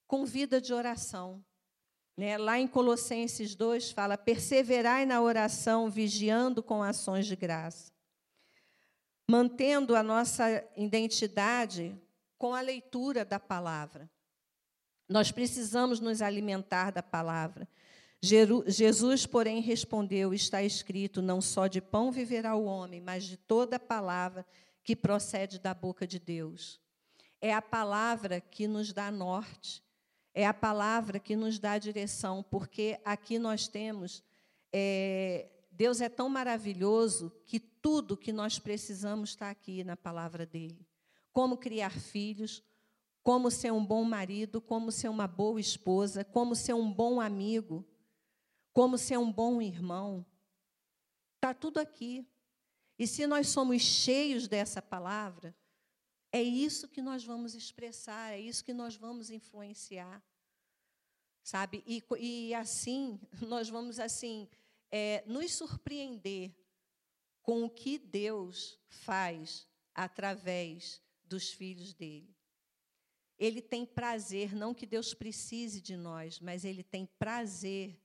[0.05, 1.41] Com vida de oração.
[2.19, 2.37] Né?
[2.37, 7.91] Lá em Colossenses 2 fala: perseverai na oração, vigiando com ações de graça
[9.29, 11.95] mantendo a nossa identidade
[12.35, 14.09] com a leitura da palavra.
[15.07, 17.69] Nós precisamos nos alimentar da palavra.
[18.19, 23.79] Jesus, porém, respondeu: Está escrito, não só de pão viverá o homem, mas de toda
[23.79, 24.43] palavra
[24.83, 26.81] que procede da boca de Deus.
[27.39, 29.83] É a palavra que nos dá norte,
[30.39, 34.23] é a palavra que nos dá direção, porque aqui nós temos
[34.71, 40.87] é, Deus é tão maravilhoso que tudo que nós precisamos está aqui na palavra dele.
[41.33, 42.63] Como criar filhos,
[43.21, 47.85] como ser um bom marido, como ser uma boa esposa, como ser um bom amigo,
[48.71, 50.25] como ser um bom irmão.
[51.35, 52.25] Está tudo aqui.
[52.97, 55.53] E se nós somos cheios dessa palavra,
[56.31, 60.23] é isso que nós vamos expressar, é isso que nós vamos influenciar.
[61.43, 61.83] Sabe?
[61.87, 64.47] E, e assim, nós vamos assim
[64.91, 66.53] é, nos surpreender
[67.41, 72.35] com o que Deus faz através dos filhos dele.
[73.37, 77.99] Ele tem prazer, não que Deus precise de nós, mas ele tem prazer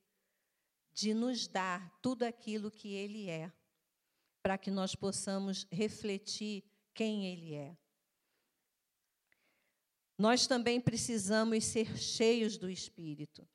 [0.92, 3.52] de nos dar tudo aquilo que ele é,
[4.42, 7.76] para que nós possamos refletir quem ele é.
[10.16, 13.46] Nós também precisamos ser cheios do Espírito.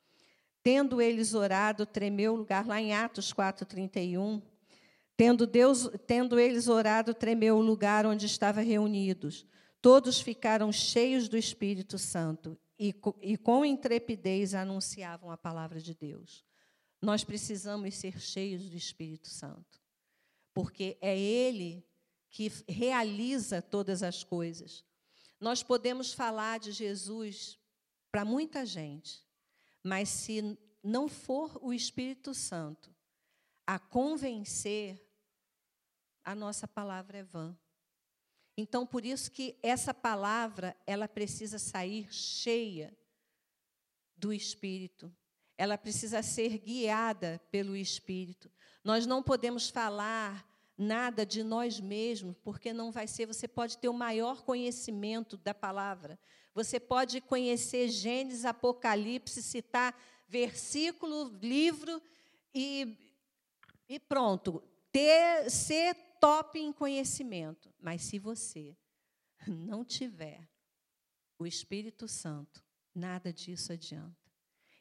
[0.62, 4.42] Tendo eles orado, tremeu o lugar, lá em Atos 4,31.
[5.16, 9.46] Tendo, Deus, tendo eles orado, tremeu o lugar onde estavam reunidos.
[9.82, 16.46] Todos ficaram cheios do Espírito Santo e, e com intrepidez anunciavam a palavra de Deus.
[17.02, 19.82] Nós precisamos ser cheios do Espírito Santo,
[20.54, 21.86] porque é Ele
[22.30, 24.84] que realiza todas as coisas.
[25.40, 27.58] Nós podemos falar de Jesus
[28.12, 29.26] para muita gente,
[29.84, 32.94] mas se não for o Espírito Santo
[33.66, 35.00] a convencer,
[36.24, 37.58] a nossa palavra é vã.
[38.58, 42.98] Então, por isso que essa palavra, ela precisa sair cheia
[44.18, 45.16] do Espírito.
[45.58, 48.52] Ela precisa ser guiada pelo Espírito.
[48.84, 50.49] Nós não podemos falar
[50.80, 53.26] nada de nós mesmos, porque não vai ser.
[53.26, 56.18] Você pode ter o maior conhecimento da palavra.
[56.56, 59.94] Você pode conhecer Gênesis, Apocalipse, citar
[60.26, 62.02] versículo, livro
[62.56, 62.98] e,
[63.90, 64.64] e pronto.
[64.90, 68.76] Ter, ser top em conhecimento, mas se você
[69.46, 70.48] não tiver
[71.38, 72.64] o Espírito Santo,
[72.96, 74.16] nada disso adianta.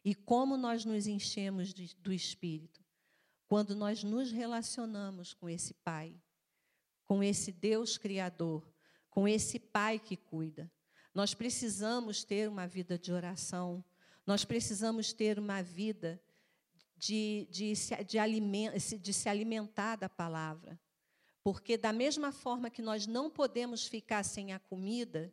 [0.05, 2.88] E como nós nos enchemos de, do Espírito?
[3.49, 6.15] Quando nós nos relacionamos com esse Pai,
[7.05, 8.71] com esse Deus Criador,
[9.09, 10.71] com esse Pai que cuida.
[11.15, 13.83] Nós precisamos ter uma vida de oração,
[14.27, 16.23] nós precisamos ter uma vida
[16.97, 17.73] de, de,
[18.07, 20.79] de, de se alimentar da palavra.
[21.43, 25.33] Porque, da mesma forma que nós não podemos ficar sem a comida,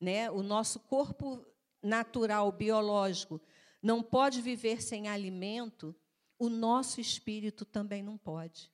[0.00, 1.44] né, o nosso corpo
[1.82, 3.40] natural, biológico,
[3.82, 5.94] não pode viver sem alimento,
[6.38, 8.70] o nosso espírito também não pode.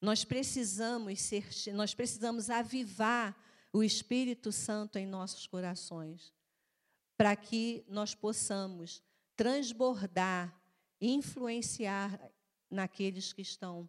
[0.00, 3.36] Nós precisamos ser, nós precisamos avivar
[3.72, 6.32] o Espírito Santo em nossos corações,
[7.16, 9.02] para que nós possamos
[9.36, 10.56] transbordar,
[11.00, 12.18] influenciar
[12.70, 13.88] naqueles que estão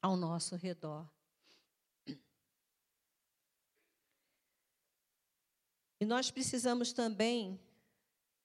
[0.00, 1.08] ao nosso redor.
[6.00, 7.58] E nós precisamos também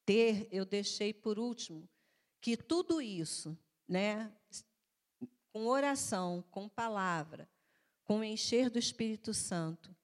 [0.05, 1.87] ter, eu deixei por último,
[2.39, 4.31] que tudo isso, né,
[5.51, 7.49] com oração, com palavra,
[8.03, 9.95] com encher do Espírito Santo,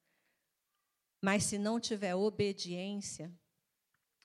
[1.21, 3.33] mas se não tiver obediência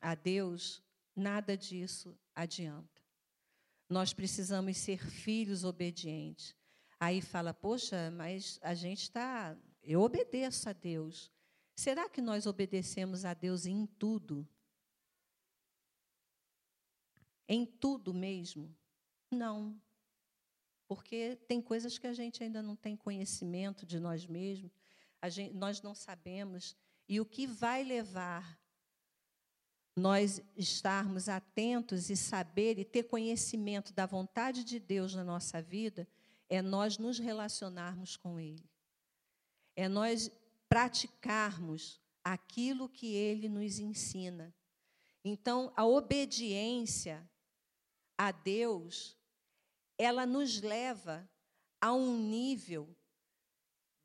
[0.00, 0.82] a Deus,
[1.16, 3.02] nada disso adianta.
[3.88, 6.56] Nós precisamos ser filhos obedientes.
[6.98, 9.56] Aí fala, poxa, mas a gente está.
[9.82, 11.30] Eu obedeço a Deus.
[11.74, 14.48] Será que nós obedecemos a Deus em tudo?
[17.48, 18.74] Em tudo mesmo?
[19.31, 19.81] Não.
[20.87, 24.70] Porque tem coisas que a gente ainda não tem conhecimento de nós mesmos,
[25.28, 26.76] gente, nós não sabemos.
[27.09, 28.59] E o que vai levar
[29.96, 36.09] nós estarmos atentos e saber e ter conhecimento da vontade de Deus na nossa vida
[36.48, 38.68] é nós nos relacionarmos com Ele,
[39.74, 40.31] é nós
[40.68, 44.55] praticarmos aquilo que Ele nos ensina.
[45.24, 47.28] Então, a obediência
[48.22, 49.18] a Deus,
[49.98, 51.28] ela nos leva
[51.80, 52.96] a um nível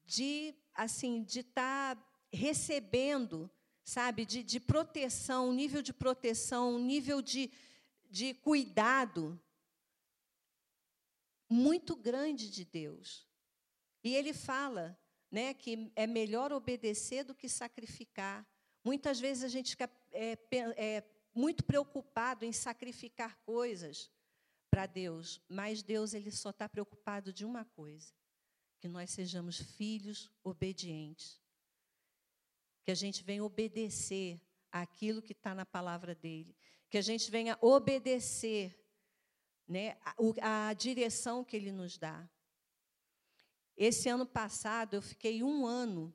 [0.03, 2.03] de, assim, de estar tá
[2.33, 3.47] recebendo,
[3.83, 7.51] sabe, de, de proteção, um nível de proteção, um nível de,
[8.09, 9.39] de cuidado
[11.47, 13.27] muito grande de Deus.
[14.03, 14.97] E ele fala
[15.29, 18.43] né, que é melhor obedecer do que sacrificar.
[18.83, 20.39] Muitas vezes a gente fica é,
[20.75, 21.03] é,
[21.37, 24.11] muito preocupado em sacrificar coisas
[24.71, 28.11] para Deus, mas Deus ele só está preocupado de uma coisa:
[28.79, 31.39] que nós sejamos filhos obedientes,
[32.83, 36.55] que a gente venha obedecer aquilo que está na palavra dele,
[36.89, 38.75] que a gente venha obedecer
[39.67, 39.97] né,
[40.41, 42.27] a, a direção que Ele nos dá.
[43.75, 46.11] Esse ano passado, eu fiquei um ano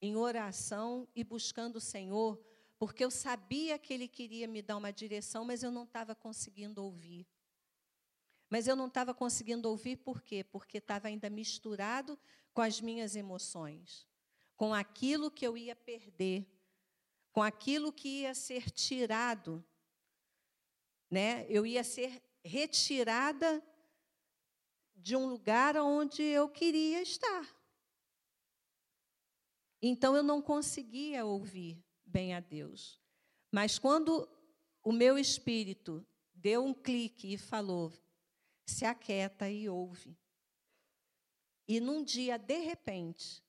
[0.00, 2.44] em oração e buscando o Senhor,
[2.84, 6.84] porque eu sabia que Ele queria me dar uma direção, mas eu não estava conseguindo
[6.84, 7.26] ouvir.
[8.50, 10.44] Mas eu não estava conseguindo ouvir por quê?
[10.44, 12.18] Porque estava ainda misturado
[12.52, 14.06] com as minhas emoções,
[14.54, 16.46] com aquilo que eu ia perder,
[17.32, 19.64] com aquilo que ia ser tirado.
[21.10, 21.46] Né?
[21.48, 23.66] Eu ia ser retirada
[24.94, 27.48] de um lugar onde eu queria estar.
[29.80, 33.00] Então eu não conseguia ouvir bem a Deus.
[33.50, 34.28] Mas quando
[34.82, 37.92] o meu espírito deu um clique e falou:
[38.66, 40.16] se aquieta e ouve.
[41.66, 43.42] E num dia, de repente,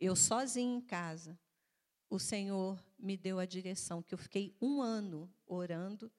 [0.00, 1.38] eu sozinha em casa,
[2.08, 6.10] o Senhor me deu a direção, que eu fiquei um ano orando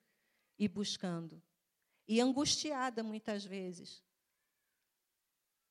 [0.58, 1.42] e buscando.
[2.08, 4.04] E angustiada muitas vezes,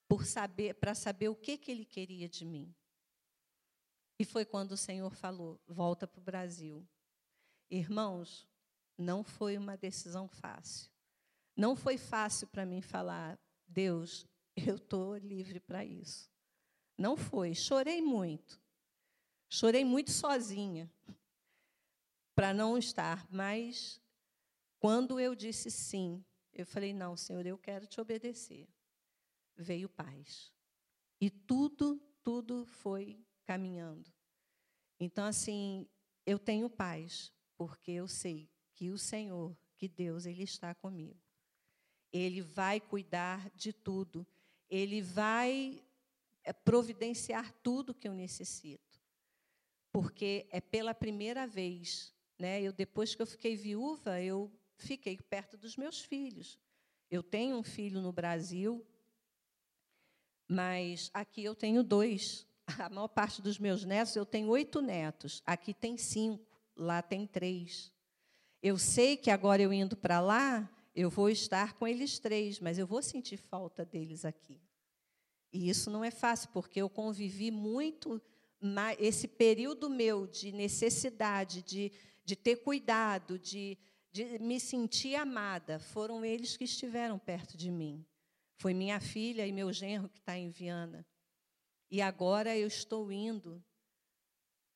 [0.07, 2.75] por saber, para saber o que, que ele queria de mim.
[4.19, 6.85] E foi quando o Senhor falou: volta para o Brasil.
[7.71, 8.45] Irmãos,
[8.97, 10.91] não foi uma decisão fácil.
[11.55, 16.29] Não foi fácil para mim falar, Deus, eu estou livre para isso.
[16.97, 17.55] Não foi.
[17.55, 18.61] Chorei muito.
[19.49, 20.91] Chorei muito sozinha
[22.35, 24.01] para não estar, mas
[24.79, 28.67] quando eu disse sim, eu falei: não, Senhor, eu quero te obedecer.
[29.55, 30.51] Veio paz.
[31.21, 34.13] E tudo, tudo foi caminhando.
[34.99, 35.87] Então, assim,
[36.23, 41.19] eu tenho paz, porque eu sei que o Senhor, que Deus, Ele está comigo.
[42.13, 44.23] Ele vai cuidar de tudo.
[44.69, 45.83] Ele vai
[46.43, 49.01] eh, providenciar tudo que eu necessito.
[49.91, 52.61] Porque é pela primeira vez, né?
[52.61, 56.59] Eu depois que eu fiquei viúva, eu fiquei perto dos meus filhos.
[57.09, 58.85] Eu tenho um filho no Brasil,
[60.47, 62.47] mas aqui eu tenho dois
[62.77, 65.41] a maior parte dos meus netos, eu tenho oito netos.
[65.45, 66.45] Aqui tem cinco,
[66.75, 67.91] lá tem três.
[68.61, 72.77] Eu sei que agora eu indo para lá, eu vou estar com eles três, mas
[72.77, 74.61] eu vou sentir falta deles aqui.
[75.51, 78.21] E isso não é fácil, porque eu convivi muito
[78.99, 81.91] esse período meu de necessidade, de,
[82.25, 83.77] de ter cuidado, de,
[84.11, 85.79] de me sentir amada.
[85.79, 88.05] Foram eles que estiveram perto de mim.
[88.57, 91.05] Foi minha filha e meu genro que está em Viana.
[91.91, 93.63] E agora eu estou indo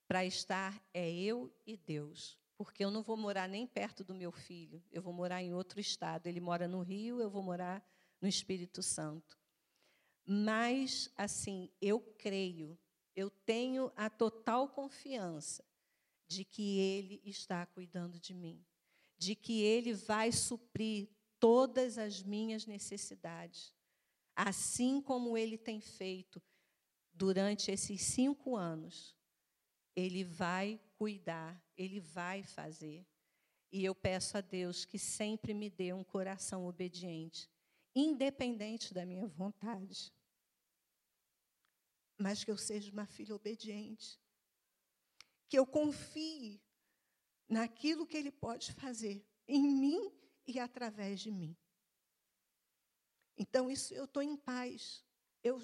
[0.08, 4.32] para estar é eu e Deus, porque eu não vou morar nem perto do meu
[4.32, 6.28] filho, eu vou morar em outro estado.
[6.28, 7.86] Ele mora no Rio, eu vou morar
[8.20, 9.38] no Espírito Santo.
[10.26, 12.80] Mas assim, eu creio,
[13.16, 15.64] eu tenho a total confiança
[16.28, 18.66] de que ele está cuidando de mim,
[19.18, 21.10] de que ele vai suprir
[21.40, 23.74] todas as minhas necessidades,
[24.36, 26.42] assim como ele tem feito
[27.14, 29.16] durante esses cinco anos,
[29.96, 33.06] Ele vai cuidar, Ele vai fazer.
[33.72, 37.50] E eu peço a Deus que sempre me dê um coração obediente,
[37.96, 40.14] independente da minha vontade.
[42.18, 44.20] Mas que eu seja uma filha obediente.
[45.50, 46.62] Que eu confie
[47.48, 50.12] naquilo que Ele pode fazer em mim
[50.48, 51.56] e através de mim.
[53.38, 55.04] Então, isso eu estou em paz.
[55.44, 55.60] Eu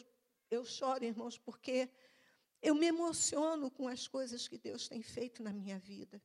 [0.50, 1.90] eu choro, irmãos, porque
[2.62, 6.22] eu me emociono com as coisas que Deus tem feito na minha vida.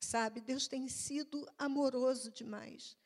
[0.00, 2.96] Sabe, Deus tem sido amoroso demais.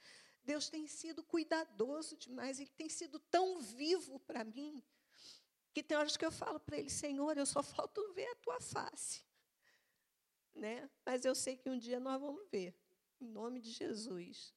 [0.45, 2.59] Deus tem sido cuidadoso demais.
[2.59, 4.83] Ele tem sido tão vivo para mim
[5.73, 8.61] que tem horas que eu falo para ele, Senhor, eu só falto ver a tua
[8.61, 9.25] face.
[10.55, 10.89] Né?
[11.05, 12.75] Mas eu sei que um dia nós vamos ver,
[13.19, 14.55] em nome de Jesus.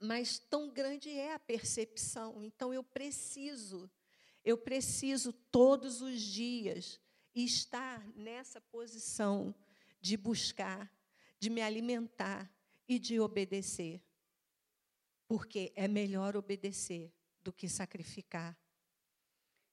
[0.00, 3.90] Mas tão grande é a percepção, então eu preciso
[4.44, 7.00] eu preciso todos os dias
[7.34, 9.54] estar nessa posição
[10.00, 10.92] de buscar,
[11.38, 12.52] de me alimentar
[12.88, 14.02] e de obedecer.
[15.28, 17.12] Porque é melhor obedecer
[17.42, 18.58] do que sacrificar.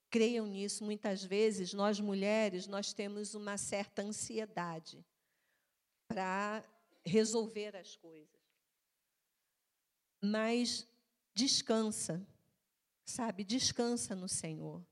[0.09, 5.05] Creiam nisso, muitas vezes nós mulheres, nós temos uma certa ansiedade
[6.07, 6.63] para
[7.05, 8.39] resolver as coisas.
[10.21, 10.87] Mas
[11.33, 12.25] descansa
[13.09, 14.85] Sabe, descansa no Senhor.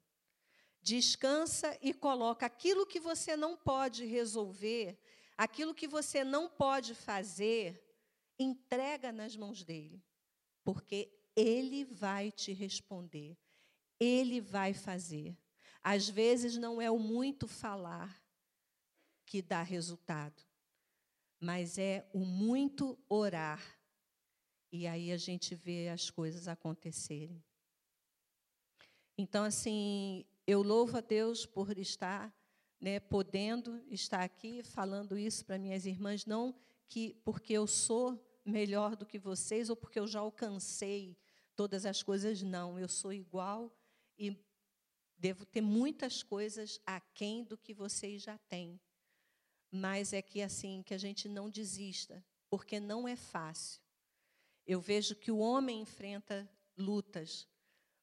[0.81, 4.99] Descansa e coloca aquilo que você não pode resolver,
[5.37, 7.79] aquilo que você não pode fazer,
[8.39, 10.03] entrega nas mãos dele,
[10.63, 13.37] porque ele vai te responder,
[13.99, 15.37] ele vai fazer.
[15.83, 18.19] Às vezes não é o muito falar
[19.27, 20.41] que dá resultado,
[21.39, 23.79] mas é o muito orar.
[24.71, 27.45] E aí a gente vê as coisas acontecerem.
[29.17, 32.31] Então, assim, eu louvo a Deus por estar,
[32.79, 36.55] né, podendo estar aqui falando isso para minhas irmãs, não
[36.87, 41.17] que porque eu sou melhor do que vocês ou porque eu já alcancei
[41.55, 42.79] todas as coisas, não.
[42.79, 43.75] Eu sou igual
[44.17, 44.37] e
[45.17, 48.79] devo ter muitas coisas aquém do que vocês já têm.
[49.71, 53.81] Mas é que assim que a gente não desista, porque não é fácil.
[54.65, 57.47] Eu vejo que o homem enfrenta lutas,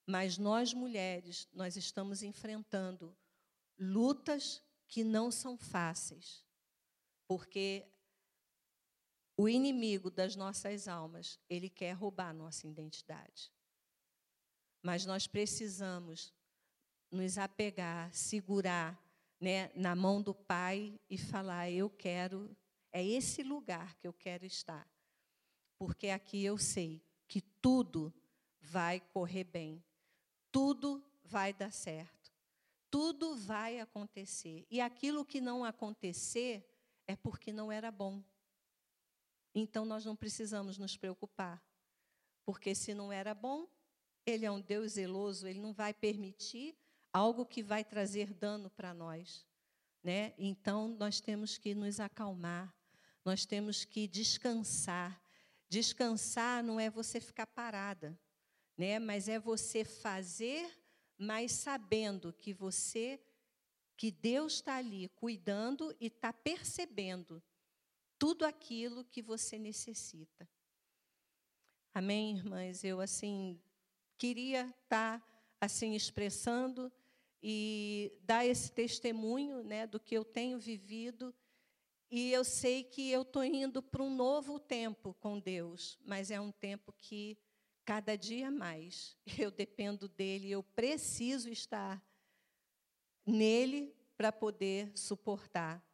[0.06, 3.16] Mas nós mulheres, nós estamos enfrentando
[3.78, 6.44] lutas que não são fáceis,
[7.26, 7.86] porque
[9.36, 13.52] o inimigo das nossas almas, ele quer roubar nossa identidade.
[14.82, 16.32] Mas nós precisamos
[17.10, 19.02] nos apegar, segurar
[19.40, 22.54] né, na mão do Pai e falar: Eu quero,
[22.92, 24.86] é esse lugar que eu quero estar.
[25.76, 28.14] Porque aqui eu sei que tudo
[28.60, 29.82] vai correr bem,
[30.54, 32.32] tudo vai dar certo,
[32.88, 34.64] tudo vai acontecer.
[34.70, 36.64] E aquilo que não acontecer
[37.08, 38.22] é porque não era bom.
[39.52, 41.60] Então nós não precisamos nos preocupar,
[42.44, 43.68] porque se não era bom,
[44.24, 46.78] Ele é um Deus zeloso, Ele não vai permitir
[47.12, 49.44] algo que vai trazer dano para nós.
[50.04, 50.34] Né?
[50.38, 52.72] Então, nós temos que nos acalmar,
[53.24, 55.20] nós temos que descansar.
[55.68, 58.16] Descansar não é você ficar parada,
[58.76, 58.98] né?
[58.98, 60.70] mas é você fazer,
[61.16, 63.20] mas sabendo que você,
[63.96, 67.42] que Deus está ali cuidando e está percebendo
[68.18, 70.48] tudo aquilo que você necessita.
[71.92, 72.82] Amém, irmãs?
[72.82, 73.60] Eu, assim,
[74.18, 75.26] queria estar, tá,
[75.60, 76.92] assim, expressando
[77.40, 81.34] e dar esse testemunho né, do que eu tenho vivido.
[82.10, 86.40] E eu sei que eu estou indo para um novo tempo com Deus, mas é
[86.40, 87.36] um tempo que,
[87.84, 92.02] cada dia mais, eu dependo dele, eu preciso estar
[93.26, 95.84] nele para poder suportar.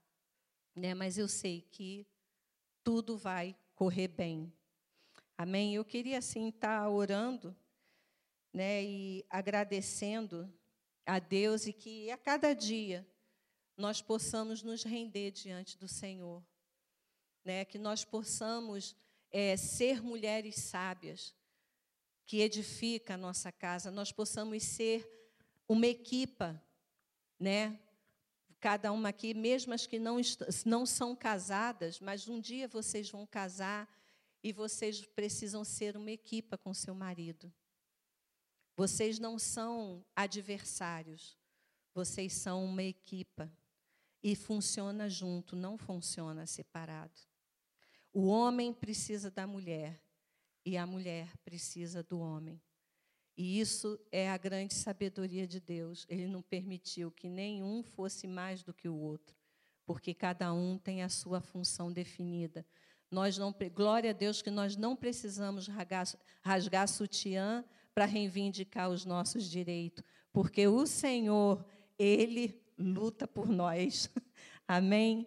[0.75, 0.95] Né?
[0.95, 2.07] Mas eu sei que
[2.83, 4.53] tudo vai correr bem.
[5.37, 5.75] Amém?
[5.75, 7.57] Eu queria, assim, estar tá orando
[8.53, 10.53] né, e agradecendo
[11.07, 13.07] a Deus e que a cada dia
[13.77, 16.45] nós possamos nos render diante do Senhor,
[17.43, 17.65] né?
[17.65, 18.95] Que nós possamos
[19.31, 21.35] é, ser mulheres sábias
[22.31, 25.05] que edifica a nossa casa, nós possamos ser
[25.69, 26.63] uma equipa,
[27.37, 27.77] né?
[28.61, 30.21] Cada uma aqui, mesmo as que não,
[30.65, 33.93] não são casadas, mas um dia vocês vão casar
[34.45, 37.53] e vocês precisam ser uma equipa com seu marido.
[38.77, 41.37] Vocês não são adversários,
[41.93, 43.53] vocês são uma equipa.
[44.23, 47.21] E funciona junto, não funciona separado.
[48.13, 50.01] O homem precisa da mulher
[50.65, 52.61] e a mulher precisa do homem.
[53.37, 56.05] E isso é a grande sabedoria de Deus.
[56.09, 59.35] Ele não permitiu que nenhum fosse mais do que o outro,
[59.87, 62.67] porque cada um tem a sua função definida.
[63.11, 66.07] Nós não, glória a Deus que nós não precisamos rasgar,
[66.43, 71.65] rasgar sutiã para reivindicar os nossos direitos, porque o Senhor,
[71.99, 74.09] Ele luta por nós.
[74.69, 75.27] Amém?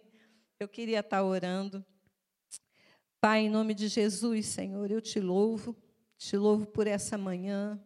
[0.58, 1.84] Eu queria estar orando.
[3.24, 5.74] Pai, em nome de Jesus, Senhor, eu te louvo,
[6.18, 7.82] te louvo por essa manhã,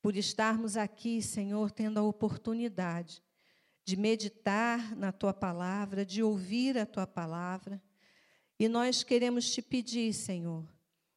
[0.00, 3.22] por estarmos aqui, Senhor, tendo a oportunidade
[3.84, 7.82] de meditar na tua palavra, de ouvir a tua palavra.
[8.58, 10.66] E nós queremos te pedir, Senhor,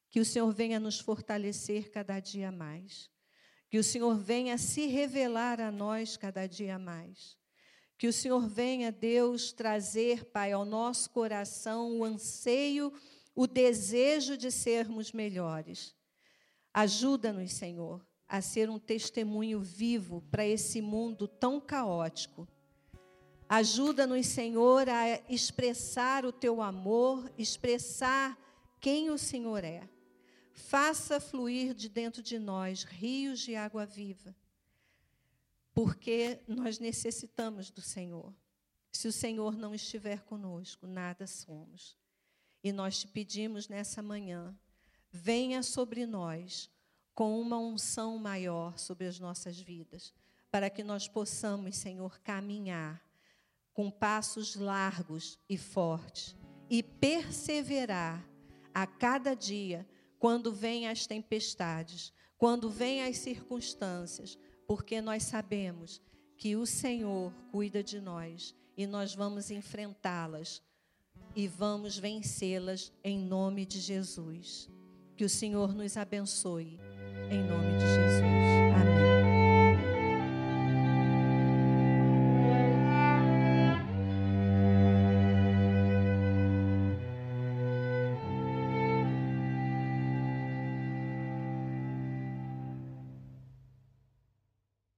[0.10, 3.10] que o Senhor venha nos fortalecer cada dia mais.
[3.70, 7.38] Que o Senhor venha se revelar a nós cada dia mais.
[7.98, 12.92] Que o Senhor venha, Deus, trazer, Pai, ao nosso coração o anseio,
[13.36, 15.94] o desejo de sermos melhores.
[16.74, 22.48] Ajuda-nos, Senhor, a ser um testemunho vivo para esse mundo tão caótico.
[23.48, 28.38] Ajuda-nos, Senhor, a expressar o teu amor, expressar
[28.80, 29.88] quem o Senhor é
[30.56, 34.34] faça fluir de dentro de nós rios de água viva,
[35.74, 38.34] porque nós necessitamos do Senhor.
[38.92, 41.98] Se o Senhor não estiver conosco, nada somos.
[42.66, 44.52] E nós te pedimos nessa manhã,
[45.12, 46.68] venha sobre nós
[47.14, 50.12] com uma unção maior sobre as nossas vidas,
[50.50, 53.00] para que nós possamos, Senhor, caminhar
[53.72, 56.36] com passos largos e fortes
[56.68, 58.28] e perseverar
[58.74, 59.88] a cada dia
[60.18, 66.02] quando vêm as tempestades, quando vêm as circunstâncias, porque nós sabemos
[66.36, 70.64] que o Senhor cuida de nós e nós vamos enfrentá-las
[71.36, 74.70] e vamos vencê-las em nome de Jesus.
[75.16, 76.80] Que o Senhor nos abençoe,
[77.30, 78.35] em nome de Jesus.